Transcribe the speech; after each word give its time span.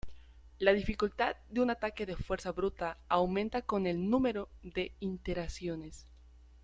La 0.57 0.73
dificultad 0.73 1.35
de 1.47 1.61
un 1.61 1.69
ataque 1.69 2.07
de 2.07 2.15
fuerza 2.15 2.51
bruta 2.51 2.97
aumenta 3.07 3.61
con 3.61 3.85
el 3.85 4.09
número 4.09 4.49
de 4.63 4.95
iteraciones. 4.99 6.07